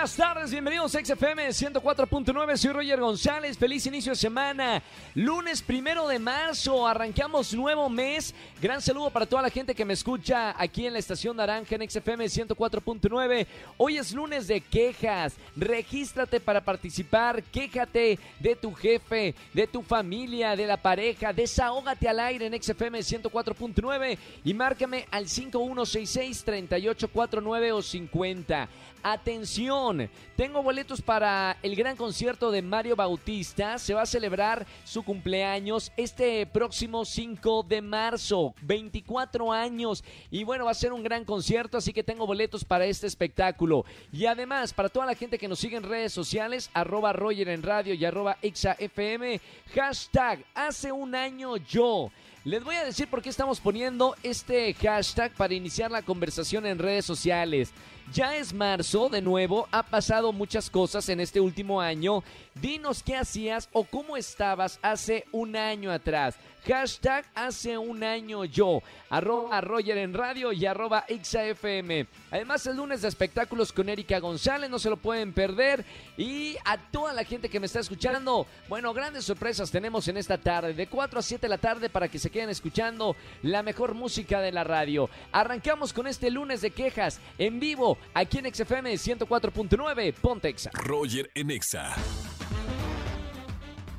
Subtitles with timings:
[0.00, 4.82] Buenas tardes, bienvenidos a XFM 104.9, soy Roger González, feliz inicio de semana,
[5.14, 9.92] lunes primero de marzo, arrancamos nuevo mes, gran saludo para toda la gente que me
[9.92, 16.40] escucha aquí en la estación Naranja en XFM 104.9, hoy es lunes de quejas, regístrate
[16.40, 22.46] para participar, quéjate de tu jefe, de tu familia, de la pareja, desahógate al aire
[22.46, 28.68] en XFM 104.9 y márcame al 5166 3849 o 50.
[29.02, 29.89] Atención,
[30.36, 33.78] tengo boletos para el gran concierto de Mario Bautista.
[33.78, 40.04] Se va a celebrar su cumpleaños este próximo 5 de marzo, 24 años.
[40.30, 43.84] Y bueno, va a ser un gran concierto, así que tengo boletos para este espectáculo.
[44.12, 47.62] Y además, para toda la gente que nos sigue en redes sociales, arroba Roger en
[47.62, 49.40] radio y arroba FM,
[49.74, 52.10] hashtag hace un año yo.
[52.42, 56.78] Les voy a decir por qué estamos poniendo este hashtag para iniciar la conversación en
[56.78, 57.70] redes sociales.
[58.14, 62.24] Ya es marzo, de nuevo, ha pasado muchas cosas en este último año.
[62.54, 66.36] Dinos qué hacías o cómo estabas hace un año atrás.
[66.66, 68.82] Hashtag hace un año yo.
[69.08, 72.06] Arroba Roger en radio y arroba XAFM.
[72.30, 75.84] Además, el lunes de espectáculos con Erika González, no se lo pueden perder.
[76.18, 80.36] Y a toda la gente que me está escuchando, bueno, grandes sorpresas tenemos en esta
[80.36, 80.74] tarde.
[80.74, 84.40] De 4 a 7 de la tarde para que se queden escuchando la mejor música
[84.40, 85.10] de la radio.
[85.32, 90.70] Arrancamos con este lunes de quejas en vivo aquí en XFM 104.9 Pontexa.
[90.72, 91.94] Roger en Exa.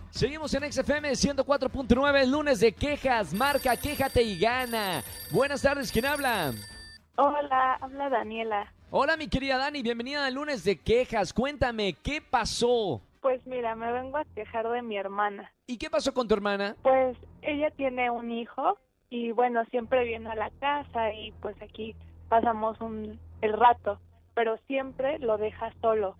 [0.10, 5.04] Seguimos en XFM 104.9, lunes de quejas, marca, quéjate y gana.
[5.32, 6.54] Buenas tardes, ¿quién habla?
[7.16, 8.74] Hola, habla Daniela.
[8.92, 11.32] Hola, mi querida Dani, bienvenida al lunes de quejas.
[11.32, 13.02] Cuéntame, ¿qué pasó?
[13.22, 15.52] Pues mira, me vengo a quejar de mi hermana.
[15.68, 16.76] ¿Y qué pasó con tu hermana?
[16.82, 18.78] Pues ella tiene un hijo
[19.10, 21.96] y bueno, siempre viene a la casa y pues aquí
[22.30, 24.00] pasamos un, el rato,
[24.34, 26.16] pero siempre lo deja solo.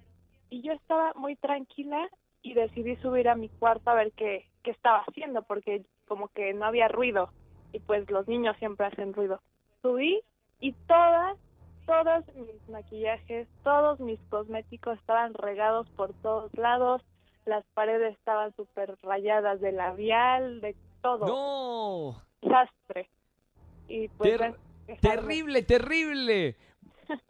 [0.50, 2.08] Y yo estaba muy tranquila
[2.42, 6.54] y decidí subir a mi cuarto a ver qué, qué estaba haciendo, porque como que
[6.54, 7.32] no había ruido
[7.74, 9.42] y pues los niños siempre hacen ruido.
[9.82, 10.22] Subí
[10.60, 11.38] y todas,
[11.86, 17.02] todos mis maquillajes, todos mis cosméticos estaban regados por todos lados,
[17.46, 21.26] las paredes estaban súper rayadas de labial, de todo.
[21.28, 22.22] ¡No!
[22.42, 23.10] Desastre.
[23.88, 24.38] Y pues...
[24.38, 24.56] Ter-
[25.02, 26.56] terrible, terrible.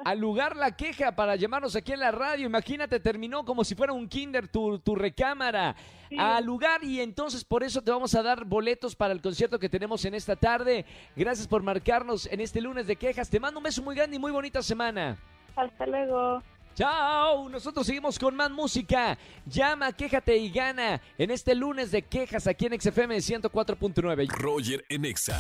[0.04, 2.46] Al lugar la queja para llamarnos aquí en la radio.
[2.46, 5.76] Imagínate, terminó como si fuera un kinder tu, tu recámara.
[6.10, 6.18] Sí.
[6.20, 9.70] Al lugar y entonces por eso te vamos a dar boletos para el concierto que
[9.70, 10.86] tenemos en esta tarde.
[11.16, 13.30] Gracias por marcarnos en este lunes de quejas.
[13.30, 15.18] Te mando un beso muy grande y muy bonita semana.
[15.56, 16.42] Hasta luego.
[16.76, 19.18] Chao, nosotros seguimos con más música.
[19.46, 24.28] Llama, quéjate y gana en este lunes de quejas aquí en XFM 104.9.
[24.30, 25.38] Roger en Exa.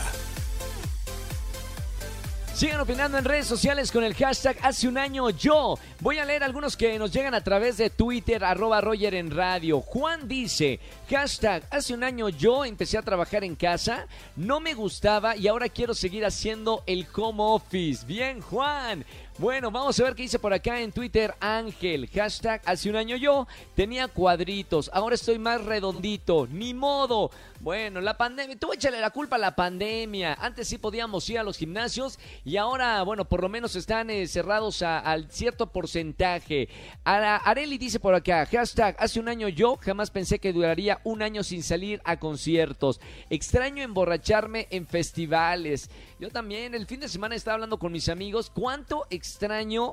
[2.61, 5.79] Sigan opinando en redes sociales con el hashtag hace un año yo.
[5.99, 9.81] Voy a leer algunos que nos llegan a través de Twitter, arroba Roger en radio.
[9.81, 10.79] Juan dice,
[11.09, 14.05] hashtag hace un año yo empecé a trabajar en casa,
[14.35, 18.05] no me gustaba y ahora quiero seguir haciendo el home office.
[18.05, 19.05] Bien, Juan.
[19.37, 22.07] Bueno, vamos a ver qué dice por acá en Twitter Ángel.
[22.13, 26.47] Hashtag hace un año yo tenía cuadritos, ahora estoy más redondito.
[26.51, 27.31] Ni modo.
[27.59, 30.33] Bueno, la pandemia, tú échale la culpa a la pandemia.
[30.39, 34.27] Antes sí podíamos ir a los gimnasios y ahora, bueno, por lo menos están eh,
[34.27, 36.69] cerrados a- al cierto porcentaje.
[37.03, 41.21] Ara- Areli dice por acá, hashtag hace un año yo jamás pensé que duraría un
[41.23, 42.99] año sin salir a conciertos.
[43.29, 45.89] Extraño emborracharme en festivales.
[46.19, 48.51] Yo también, el fin de semana estaba hablando con mis amigos.
[48.53, 49.20] ¿Cuánto extraño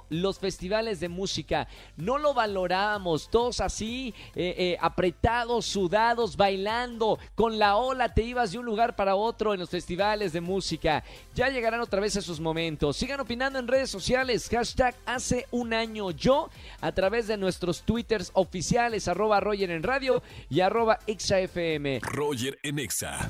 [0.09, 1.69] los festivales de música?
[1.97, 7.19] No lo valorábamos, todos así, eh, eh, apretados, sudados, bailando.
[7.35, 11.05] Con la ola te ibas de un lugar para otro en los festivales de música.
[11.35, 12.97] Ya llegarán otra vez esos momentos.
[12.97, 14.49] Sigan opinando en redes sociales.
[14.49, 16.51] Hashtag hace un año yo
[16.81, 22.01] a través de nuestros twitters oficiales, arroba Roger en radio y arroba XAFM.
[22.03, 23.29] Roger en Exa.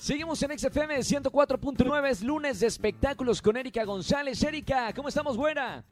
[0.00, 4.42] Seguimos en XFM 104.9, es lunes de espectáculos con Erika González.
[4.42, 5.84] Erika, ¿cómo estamos, buena?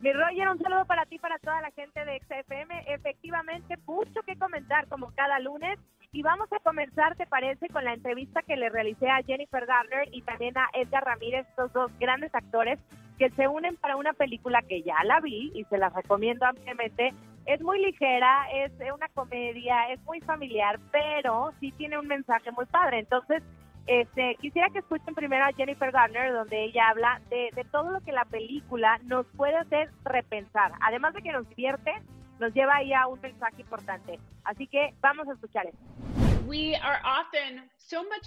[0.00, 2.84] Mi Roger, un saludo para ti, para toda la gente de XFM.
[2.86, 5.76] Efectivamente, mucho que comentar como cada lunes.
[6.12, 10.08] Y vamos a comenzar, ¿te parece?, con la entrevista que le realicé a Jennifer Garner
[10.12, 12.78] y también a Edgar Ramírez, estos dos grandes actores
[13.18, 17.12] que se unen para una película que ya la vi y se las recomiendo ampliamente.
[17.46, 22.66] Es muy ligera, es una comedia, es muy familiar, pero sí tiene un mensaje muy
[22.66, 23.00] padre.
[23.00, 23.42] Entonces,
[23.86, 28.00] este, quisiera que escuchen primero a Jennifer Garner, donde ella habla de, de todo lo
[28.00, 30.72] que la película nos puede hacer repensar.
[30.80, 31.92] Además de que nos divierte,
[32.38, 34.20] nos lleva ahí a un mensaje importante.
[34.44, 36.21] Así que vamos a escuchar esto.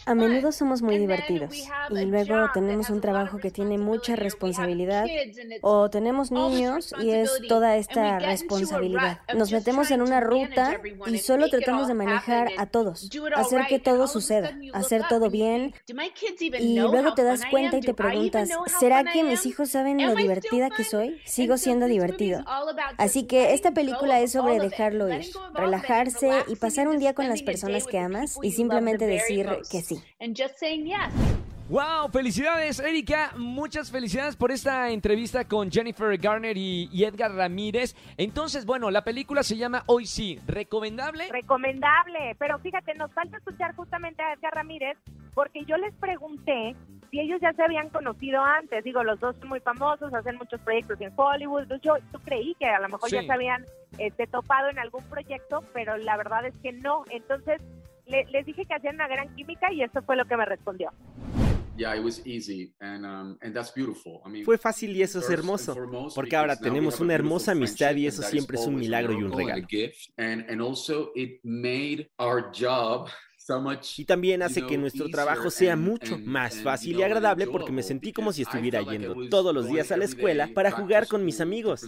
[0.05, 1.55] A menudo somos muy divertidos
[1.89, 5.07] y luego tenemos un trabajo que tiene mucha responsabilidad
[5.61, 9.21] o tenemos niños y es toda esta responsabilidad.
[9.33, 14.07] Nos metemos en una ruta y solo tratamos de manejar a todos, hacer que todo
[14.07, 15.73] suceda, hacer todo bien
[16.59, 20.69] y luego te das cuenta y te preguntas, ¿será que mis hijos saben lo divertida
[20.69, 21.19] que soy?
[21.25, 22.43] Sigo siendo divertido.
[22.97, 27.41] Así que esta película es sobre dejarlo ir, relajarse y pasar un día con las
[27.41, 30.01] personas que amas y simplemente decir que sí.
[31.67, 37.95] Wow, felicidades Erika, muchas felicidades por esta entrevista con Jennifer Garner y, y, Edgar Ramírez.
[38.17, 41.27] Entonces, bueno, la película se llama Hoy sí, ¿recomendable?
[41.31, 44.95] Recomendable, pero fíjate, nos falta escuchar justamente a Edgar Ramírez
[45.33, 46.75] porque yo les pregunté
[47.09, 48.83] si ellos ya se habían conocido antes.
[48.83, 51.63] Digo, los dos son muy famosos, hacen muchos proyectos en Hollywood.
[51.63, 53.15] Entonces yo, yo creí que a lo mejor Sí.
[53.15, 53.65] ya se habían
[53.97, 57.03] este, topado en algún proyecto, pero la verdad es que no.
[57.09, 57.61] Entonces
[58.07, 60.91] le- les dije que hacían una gran química y eso fue lo que me respondió.
[61.77, 64.21] Yeah, it was easy and um, and that's beautiful.
[64.25, 65.75] I mean, Fue fácil y eso es hermoso,
[66.15, 69.67] porque ahora tenemos una hermosa amistad y eso siempre es un milagro y un regalo.
[73.97, 78.11] Y también hace que nuestro trabajo sea mucho más fácil y agradable porque me sentí
[78.11, 81.85] como si estuviera yendo todos los días a la escuela para jugar con mis amigos.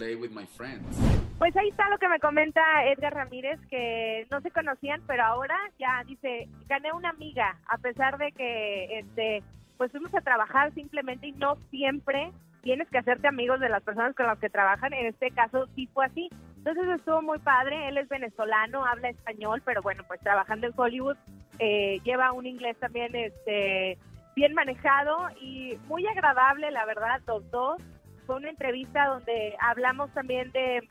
[1.38, 5.56] Pues ahí está lo que me comenta Edgar Ramírez, que no se conocían, pero ahora
[5.78, 9.42] ya dice, gané una amiga, a pesar de que este,
[9.76, 12.32] pues fuimos a trabajar simplemente y no siempre
[12.68, 14.92] tienes que hacerte amigos de las personas con las que trabajan.
[14.92, 16.28] En este caso sí fue así.
[16.58, 17.88] Entonces estuvo muy padre.
[17.88, 21.16] Él es venezolano, habla español, pero bueno, pues trabajando en Hollywood
[21.60, 23.96] eh, lleva un inglés también este,
[24.36, 27.80] bien manejado y muy agradable, la verdad, los dos.
[28.26, 30.86] Fue una entrevista donde hablamos también de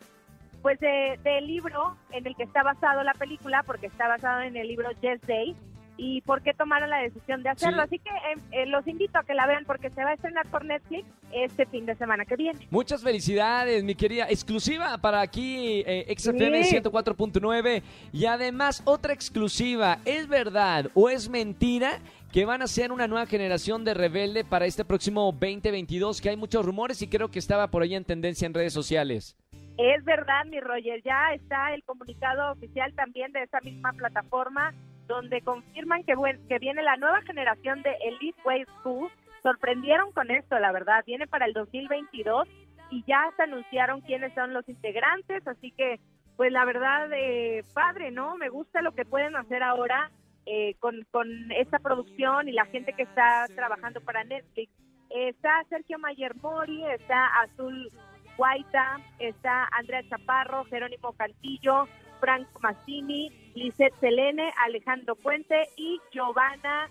[0.64, 4.58] pues de- del libro en el que está basado la película, porque está basado en
[4.58, 5.56] el libro Yes Day,
[5.98, 7.80] y por qué tomaron la decisión de hacerlo.
[7.80, 7.84] Sí.
[7.86, 10.48] Así que eh, eh, los invito a que la vean porque se va a estrenar
[10.48, 12.68] por Netflix este fin de semana que viene.
[12.70, 14.28] Muchas felicidades, mi querida.
[14.30, 16.78] Exclusiva para aquí, eh, XFM Sí.
[16.78, 17.82] 104.9.
[18.14, 20.00] Y además, otra exclusiva.
[20.06, 22.00] ¿Es verdad o es mentira
[22.32, 26.22] que van a ser una nueva generación de rebelde para este próximo 2022?
[26.22, 29.36] Que hay muchos rumores y creo que estaba por ahí en tendencia en redes sociales.
[29.78, 34.74] Es verdad, mi Roger, ya está el comunicado oficial también de esa misma plataforma
[35.08, 39.10] donde confirman que, buen- que viene la nueva generación de Elite Way School.
[39.44, 42.48] Sorprendieron con esto, la verdad, viene para el 2022
[42.92, 46.00] y ya se anunciaron quiénes son los integrantes, así que
[46.36, 48.36] pues la verdad, eh, padre, ¿no?
[48.38, 50.12] Me gusta lo que pueden hacer ahora
[50.46, 54.72] eh, con, con esta producción y la gente que está trabajando para Netflix.
[55.10, 57.90] Está Sergio Mayer Mori, está Azul
[58.38, 61.88] Guaita, está Andrea Chaparro, Jerónimo Cantillo,
[62.20, 66.90] Frank Massini, Lisette Selene, Alejandro Puente y Giovanna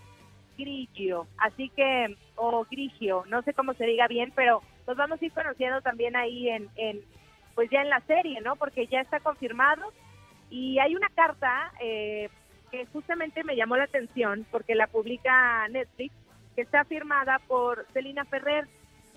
[0.58, 1.26] Grigio.
[1.38, 5.32] Así que, o Grigio, no sé cómo se diga bien, pero los vamos a ir
[5.32, 7.00] conociendo también ahí en, en
[7.54, 8.56] pues ya en la serie, ¿no?
[8.56, 9.92] Porque ya está confirmado.
[10.50, 12.28] Y hay una carta eh,
[12.70, 16.14] que justamente me llamó la atención porque la publica Netflix,
[16.54, 18.68] que está firmada por Celina Ferrer,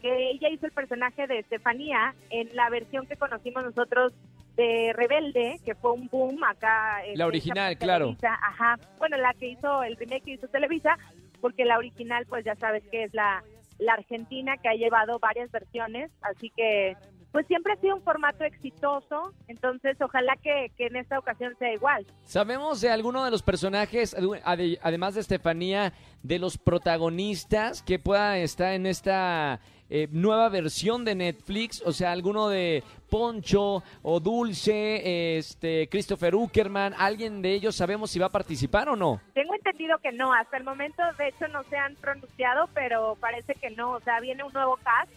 [0.02, 4.14] que ella hizo el personaje de Estefanía en la versión que conocimos nosotros
[4.60, 7.02] de Rebelde, que fue un boom acá.
[7.06, 8.16] este, La original, claro.
[8.22, 8.78] Ajá.
[8.98, 10.98] Bueno, la que hizo, el remake que hizo Televisa,
[11.40, 13.42] porque la original, pues ya sabes que es la,
[13.78, 16.98] la argentina que ha llevado varias versiones, así que
[17.32, 21.72] pues siempre ha sido un formato exitoso, entonces ojalá que, que en esta ocasión sea
[21.72, 22.04] igual.
[22.24, 28.38] ¿Sabemos de alguno de los personajes, ade- además de Estefanía, de los protagonistas que pueda
[28.40, 31.82] estar en esta eh, nueva versión de Netflix?
[31.86, 38.20] O sea, alguno de Poncho o Dulce, este, Christopher Uckerman, ¿alguien de ellos sabemos si
[38.20, 39.22] va a participar o no?
[39.34, 43.56] Tengo entendido que no, hasta el momento de hecho no se han pronunciado, pero parece
[43.56, 45.12] que no, o sea, viene un nuevo cast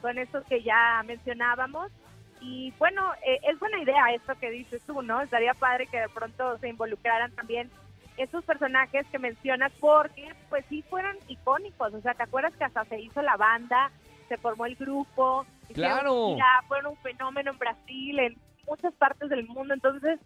[0.00, 1.90] con estos que ya mencionábamos.
[2.40, 5.20] Y bueno, eh, es buena idea esto que dices tú, ¿no?
[5.20, 7.68] Estaría padre que de pronto se involucraran también
[8.16, 12.84] estos personajes que mencionas porque pues sí fueron icónicos, o sea, ¿te acuerdas que hasta
[12.84, 13.90] se hizo la banda,
[14.28, 15.46] se formó el grupo?
[15.72, 16.34] Claro.
[16.34, 20.20] gira, fueron un fenómeno en Brasil, en muchas partes del mundo, entonces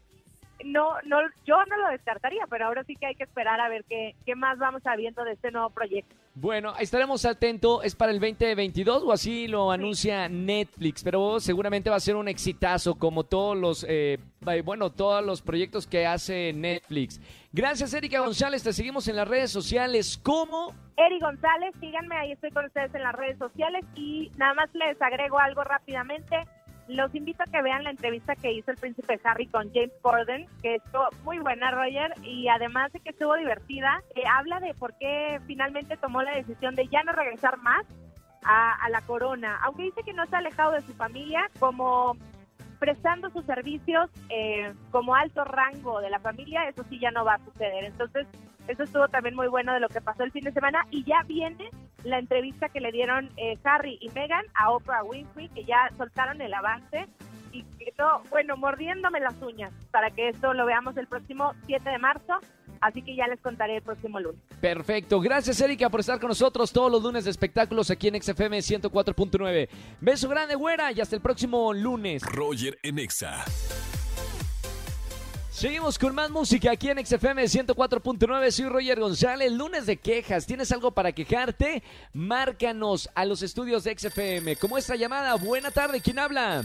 [0.65, 3.85] no, no, yo no lo descartaría, pero ahora sí que hay que esperar a ver
[3.89, 6.15] qué, qué más vamos sabiendo de este nuevo proyecto.
[6.35, 7.85] Bueno, estaremos atentos.
[7.85, 11.05] ¿Es para el 2022 o así lo anuncia Netflix?
[11.05, 14.19] Pero seguramente va a ser un exitazo como todos los, eh,
[14.65, 17.21] bueno, todos los proyectos que hace Netflix.
[17.53, 18.63] Gracias, Erika González.
[18.63, 20.19] Te seguimos en las redes sociales.
[20.23, 20.75] ¿Cómo?
[20.97, 25.01] Eri González, síganme, ahí estoy con ustedes en las redes sociales y nada más les
[25.03, 26.37] agrego algo rápidamente.
[26.89, 30.47] Los invito a que vean la entrevista que hizo el príncipe Harry con James Corden,
[30.63, 34.95] que estuvo muy buena, Roger, y además de que estuvo divertida, que habla de por
[34.99, 37.85] qué finalmente tomó la decisión de ya no regresar más
[38.45, 42.17] a, la corona, aunque dice que no está alejado de su familia, como
[42.81, 47.35] prestando sus servicios eh, como alto rango de la familia, eso sí ya no va
[47.35, 47.85] a suceder.
[47.85, 48.27] Entonces,
[48.67, 51.23] eso estuvo también muy bueno de lo que pasó el fin de semana y ya
[51.23, 51.71] viene
[52.05, 56.41] la entrevista que le dieron eh, Harry y Meghan a Oprah Winfrey, que ya soltaron
[56.41, 57.07] el avance
[57.53, 61.99] y quedó, bueno, mordiéndome las uñas para que esto lo veamos el próximo 7 de
[61.99, 62.39] marzo.
[62.81, 64.41] Así que ya les contaré el próximo lunes.
[64.61, 65.21] Perfecto.
[65.21, 69.69] Gracias, Erika, por estar con nosotros todos los lunes de espectáculos aquí en XFM 104.9.
[70.01, 72.23] Beso grande, güera, y hasta el próximo lunes.
[72.25, 73.45] Roger en Exa.
[75.53, 78.51] Seguimos con más música aquí en XFM 104.9.
[78.51, 79.53] Soy Roger González.
[79.53, 80.47] Lunes de quejas.
[80.47, 81.83] ¿Tienes algo para quejarte?
[82.15, 84.57] Márcanos a los estudios de XFM.
[84.57, 85.35] ¿Cómo esta llamada?
[85.35, 86.01] Buena tarde.
[86.01, 86.63] ¿Quién habla?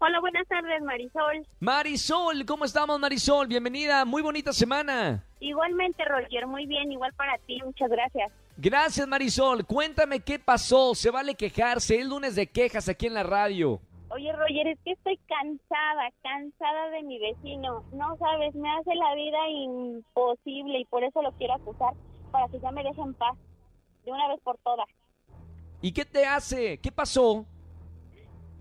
[0.00, 1.46] Hola, buenas tardes, Marisol.
[1.60, 3.48] Marisol, ¿cómo estamos, Marisol?
[3.48, 4.06] Bienvenida.
[4.06, 5.22] Muy bonita semana.
[5.40, 6.46] Igualmente, Roger.
[6.46, 6.90] Muy bien.
[6.90, 7.60] Igual para ti.
[7.62, 8.32] Muchas gracias.
[8.56, 9.66] Gracias, Marisol.
[9.66, 10.94] Cuéntame qué pasó.
[10.94, 12.00] Se vale quejarse.
[12.00, 13.78] Es lunes de quejas aquí en la radio.
[14.14, 17.84] Oye, Roger, es que estoy cansada, cansada de mi vecino.
[17.92, 21.94] No sabes, me hace la vida imposible y por eso lo quiero acusar,
[22.30, 23.36] para que ya me deje en paz,
[24.04, 24.86] de una vez por todas.
[25.82, 26.78] ¿Y qué te hace?
[26.78, 27.44] ¿Qué pasó?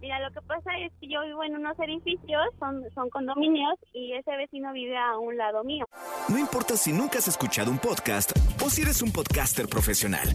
[0.01, 4.13] Mira, lo que pasa es que yo vivo en unos edificios, son, son condominios, y
[4.13, 5.85] ese vecino vive a un lado mío.
[6.29, 10.29] No importa si nunca has escuchado un podcast o si eres un podcaster profesional.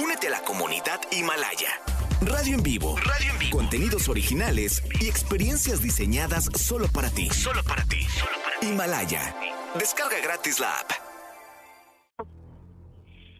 [0.00, 1.87] Únete a la comunidad Himalaya.
[2.30, 2.94] Radio en vivo.
[2.96, 3.56] Radio en vivo.
[3.56, 7.30] Contenidos originales y experiencias diseñadas solo para ti.
[7.30, 8.02] Solo para ti.
[8.02, 8.66] Solo para ti.
[8.66, 9.34] Himalaya.
[9.78, 10.90] Descarga gratis la app.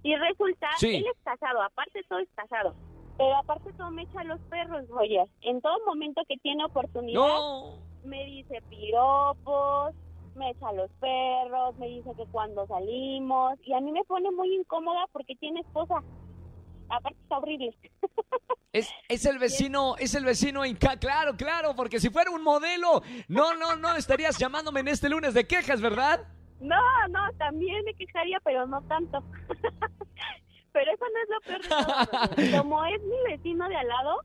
[0.02, 2.74] Y resulta, él es casado, aparte todo es casado.
[3.18, 5.22] Pero aparte todo me echa los perros, oye.
[5.42, 7.40] En todo momento que tiene oportunidad,
[8.04, 9.94] me dice piropos,
[10.34, 13.58] me echa los perros, me dice que cuando salimos.
[13.64, 16.02] Y a mí me pone muy incómoda porque tiene esposa
[16.90, 17.76] aparte está horrible.
[18.72, 23.02] Es, es el vecino, es el vecino Inca, claro, claro, porque si fuera un modelo,
[23.28, 26.26] no, no, no estarías llamándome en este lunes de quejas, ¿verdad?
[26.60, 26.76] No,
[27.08, 29.22] no, también me quejaría, pero no tanto.
[30.72, 32.58] pero eso no es lo peor de todo.
[32.62, 34.20] Como es mi vecino de al lado,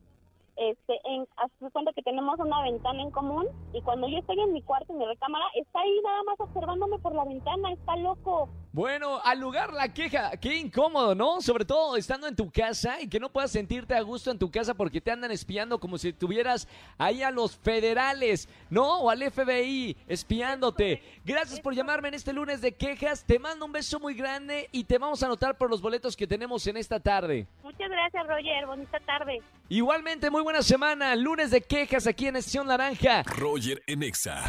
[0.56, 1.28] este, en,
[1.72, 5.00] cuenta que tenemos una ventana en común y cuando yo estoy en mi cuarto, en
[5.00, 8.50] mi recámara, está ahí nada más observándome por la ventana, está loco.
[8.72, 11.42] Bueno, al lugar la queja, qué incómodo, ¿no?
[11.42, 14.50] Sobre todo estando en tu casa y que no puedas sentirte a gusto en tu
[14.50, 16.68] casa porque te andan espiando como si tuvieras
[16.98, 19.02] ahí a los federales, ¿no?
[19.02, 21.04] O al FBI espiándote.
[21.24, 23.24] Gracias por llamarme en este lunes de quejas.
[23.26, 26.26] Te mando un beso muy grande y te vamos a anotar por los boletos que
[26.26, 27.48] tenemos en esta tarde.
[27.64, 28.66] Muchas gracias, Roger.
[28.66, 29.40] Bonita tarde.
[29.70, 31.16] Igualmente, muy buena semana.
[31.16, 33.24] Lunes de quejas aquí en Estación Naranja.
[33.24, 34.44] Roger Enexa.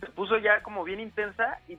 [0.00, 1.76] se puso ya como bien intensa y,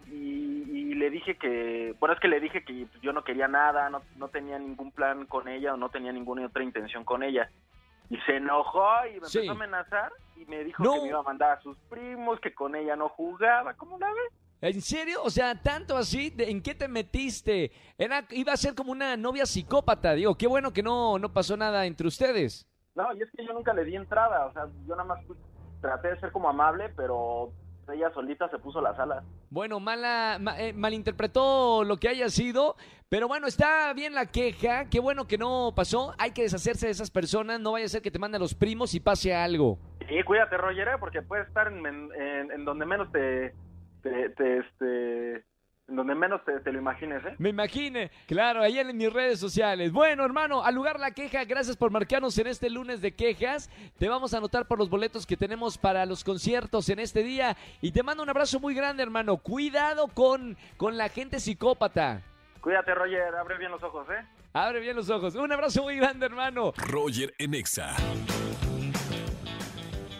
[0.96, 4.28] le dije que, bueno, es que le dije que yo no quería nada, no, no
[4.28, 7.50] tenía ningún plan con ella o no tenía ninguna otra intención con ella.
[8.10, 11.24] Y se enojó y me empezó a amenazar y me dijo que me iba a
[11.24, 13.76] mandar a sus primos, que con ella no jugaba.
[13.76, 14.34] ¿Cómo la ves?
[14.62, 15.24] ¿En serio?
[15.24, 17.72] O sea, tanto así, ¿en qué te metiste?
[17.98, 21.56] Era, iba a ser como una novia psicópata, digo, qué bueno que no, no pasó
[21.56, 22.68] nada entre ustedes.
[22.94, 25.20] No, y es que yo nunca le di entrada, o sea, yo nada más
[25.80, 27.54] traté de ser como amable, pero
[27.94, 29.24] ella solita se puso las alas.
[29.50, 32.76] Bueno, mala, eh, malinterpretó lo que haya sido,
[33.10, 36.92] pero bueno, está bien la queja, qué bueno que no pasó, hay que deshacerse de
[36.92, 39.78] esas personas, no vaya a ser que te manden los primos y pase algo.
[40.08, 40.98] Sí, cuídate, Roger, ¿eh?
[41.00, 43.54] porque puedes estar en, donde menos te,
[44.04, 44.99] te, este, en
[46.10, 47.36] donde menos te, lo imagines, ¿eh?
[47.38, 49.92] Me imagine, claro, ahí en mis redes sociales.
[49.92, 53.70] Bueno, hermano, al lugar la queja, gracias por marcarnos en este lunes de quejas.
[54.00, 57.56] Te vamos a anotar por los boletos que tenemos para los conciertos en este día.
[57.82, 59.38] Y te mando un abrazo muy grande, hermano.
[59.38, 62.24] Cuidado con, con la gente psicópata.
[62.62, 63.36] Cuídate, Roger.
[63.36, 64.26] Abre bien los ojos, ¿eh?
[64.54, 65.36] Abre bien los ojos.
[65.36, 66.74] Un abrazo muy grande, hermano.
[66.76, 67.96] Roger Enexa.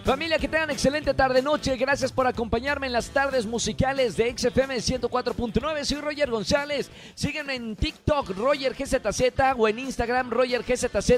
[0.04, 1.76] Familia, que tengan excelente tarde-noche.
[1.76, 5.84] Gracias por acompañarme en las tardes musicales de XFM 104.9.
[5.84, 6.90] Soy Roger González.
[7.14, 9.22] Sígueme en TikTok, Roger GZZ,
[9.58, 11.12] o en Instagram, Roger GZZ.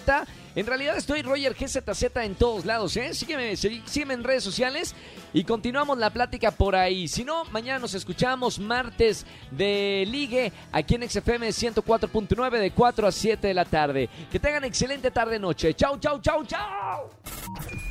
[0.56, 3.14] En realidad estoy Roger GZZ en todos lados, ¿eh?
[3.14, 4.94] Sígueme, sígueme en redes sociales
[5.32, 7.08] y continuamos la plática por ahí.
[7.08, 13.12] Si no, mañana nos escuchamos martes de ligue aquí en XFM 104.9 de 4 a
[13.12, 14.10] 7 de la tarde.
[14.30, 15.74] Que tengan excelente tarde-noche.
[15.76, 17.91] Chau, chau, chau, chau.